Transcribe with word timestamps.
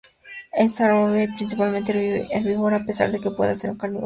Es 0.53 0.81
arbórea 0.81 1.25
y 1.25 1.35
principalmente 1.35 2.25
herbívora, 2.35 2.77
a 2.77 2.85
pesar 2.85 3.11
de 3.11 3.19
que 3.19 3.29
pueda 3.29 3.53
ser 3.53 3.69
un 3.69 3.77
carnívoro 3.77 3.77
oportunista. 3.77 3.99